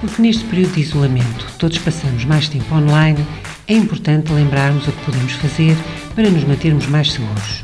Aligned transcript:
Porque 0.00 0.22
neste 0.22 0.44
período 0.44 0.72
de 0.72 0.80
isolamento 0.80 1.46
todos 1.58 1.78
passamos 1.78 2.24
mais 2.24 2.48
tempo 2.48 2.74
online, 2.74 3.24
é 3.68 3.74
importante 3.74 4.32
lembrarmos 4.32 4.88
o 4.88 4.92
que 4.92 5.04
podemos 5.04 5.32
fazer 5.34 5.76
para 6.14 6.30
nos 6.30 6.44
mantermos 6.44 6.86
mais 6.86 7.12
seguros. 7.12 7.62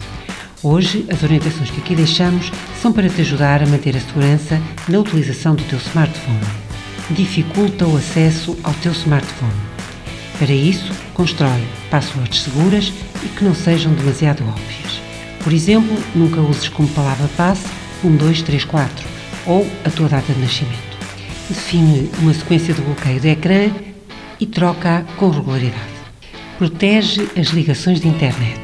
Hoje, 0.63 1.07
as 1.11 1.23
orientações 1.23 1.71
que 1.71 1.81
aqui 1.81 1.95
deixamos 1.95 2.51
são 2.81 2.93
para 2.93 3.09
te 3.09 3.21
ajudar 3.23 3.63
a 3.63 3.67
manter 3.67 3.97
a 3.97 4.01
segurança 4.01 4.61
na 4.89 4.99
utilização 4.99 5.55
do 5.55 5.63
teu 5.65 5.79
smartphone. 5.79 6.41
Dificulta 7.11 7.87
o 7.87 7.97
acesso 7.97 8.59
ao 8.63 8.75
teu 8.75 8.93
smartphone. 8.93 9.53
Para 10.39 10.53
isso, 10.53 10.93
constrói 11.15 11.65
passwords 11.91 12.43
seguras 12.43 12.93
e 13.25 13.29
que 13.29 13.45
não 13.45 13.55
sejam 13.55 13.95
demasiado 13.95 14.45
óbvias. 14.47 15.01
Por 15.43 15.53
exemplo, 15.53 15.97
nunca 16.15 16.41
uses 16.41 16.69
como 16.69 16.89
palavra-passe 16.89 17.67
1234 18.03 19.07
ou 19.47 19.67
a 19.85 19.91
tua 19.91 20.09
data 20.09 20.33
de 20.33 20.41
nascimento. 20.41 20.86
Define 21.49 22.11
uma 22.19 22.35
sequência 22.35 22.75
de 22.75 22.81
bloqueio 22.81 23.21
de 23.21 23.29
ecrã 23.29 23.71
e 24.41 24.47
troca-a 24.47 25.03
com 25.17 25.31
regularidade. 25.31 25.97
Protege 26.59 27.29
as 27.39 27.49
ligações 27.49 28.01
de 28.01 28.09
internet. 28.09 28.61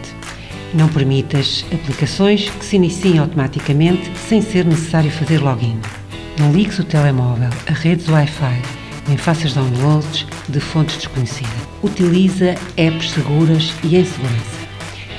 Não 0.75 0.89
permitas 0.89 1.65
aplicações 1.73 2.49
que 2.49 2.65
se 2.65 2.77
iniciem 2.77 3.19
automaticamente 3.19 4.11
sem 4.29 4.43
ser 4.43 4.65
necessário 4.65 5.11
fazer 5.11 5.39
login. 5.39 5.79
Não 6.39 6.51
ligues 6.51 6.79
o 6.79 6.85
telemóvel 6.85 7.51
a 7.69 7.73
redes 7.73 8.09
Wi-Fi, 8.09 8.61
nem 9.07 9.17
faças 9.17 9.53
downloads 9.53 10.27
de 10.49 10.59
fontes 10.59 10.97
desconhecidas. 10.97 11.53
Utiliza 11.83 12.55
apps 12.77 13.11
seguras 13.11 13.73
e 13.85 13.97
em 13.97 14.05
segurança. 14.05 14.63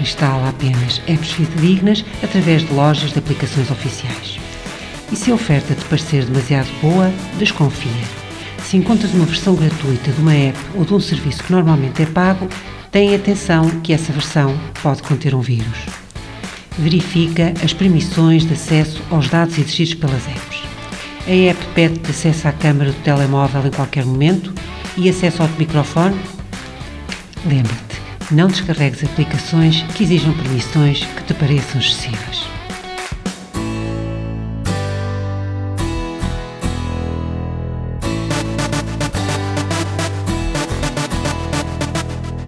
Instala 0.02 0.50
apenas 0.50 1.02
apps 1.08 1.32
fidedignas 1.32 2.04
através 2.22 2.64
de 2.68 2.74
lojas 2.74 3.14
de 3.14 3.20
aplicações 3.20 3.70
oficiais. 3.72 4.43
E 5.12 5.16
se 5.16 5.32
a 5.32 5.36
oferta 5.36 5.76
te 5.76 5.86
parecer 5.86 6.26
demasiado 6.26 6.70
boa, 6.82 7.12
desconfia. 7.38 7.92
Se 8.64 8.78
encontras 8.78 9.14
uma 9.14 9.26
versão 9.26 9.56
gratuita 9.56 10.12
de 10.12 10.22
uma 10.22 10.34
app 10.34 10.58
ou 10.76 10.86
de 10.86 10.94
um 10.94 11.00
serviço 11.00 11.44
que 11.44 11.52
normalmente 11.52 12.02
é 12.02 12.06
pago, 12.06 12.48
tenha 12.92 13.16
atenção 13.16 13.70
que 13.82 13.94
essa 13.94 14.14
versão 14.14 14.58
pode 14.82 15.04
conter 15.04 15.36
um 15.36 15.42
vírus. 15.42 15.86
Verifica 16.78 17.54
as 17.64 17.74
permissões 17.74 18.46
de 18.46 18.54
acesso 18.54 19.02
aos 19.12 19.30
dados 19.30 19.58
exigidos 19.58 19.96
pelas 19.96 20.28
apps. 20.28 20.64
A 21.28 21.32
app 21.32 21.66
pede-te 21.76 22.12
acesso 22.12 22.48
à 22.48 22.52
câmara 22.52 22.92
do 22.92 23.04
telemóvel 23.04 23.66
em 23.68 23.72
qualquer 23.72 24.06
momento 24.06 24.54
e 24.98 25.10
acesso 25.10 25.42
ao 25.42 25.50
microfone? 25.50 26.20
Lembra-te, 27.46 28.02
não 28.32 28.48
descarregues 28.48 29.04
aplicações 29.04 29.84
que 29.96 30.04
exijam 30.04 30.34
permissões 30.34 31.04
que 31.04 31.24
te 31.24 31.34
pareçam 31.34 31.80
excessivas. 31.80 32.63